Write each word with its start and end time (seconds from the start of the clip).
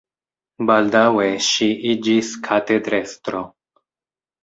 Baldaŭe 0.69 1.27
ŝi 1.49 1.69
iĝis 1.91 2.35
katedrestro. 2.51 3.47